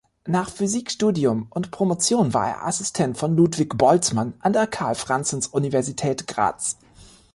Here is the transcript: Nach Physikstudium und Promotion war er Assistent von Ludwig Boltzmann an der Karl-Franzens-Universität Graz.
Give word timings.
Nach 0.25 0.49
Physikstudium 0.49 1.45
und 1.51 1.69
Promotion 1.69 2.33
war 2.33 2.47
er 2.49 2.65
Assistent 2.65 3.19
von 3.19 3.35
Ludwig 3.37 3.77
Boltzmann 3.77 4.33
an 4.39 4.51
der 4.51 4.65
Karl-Franzens-Universität 4.65 6.25
Graz. 6.25 6.79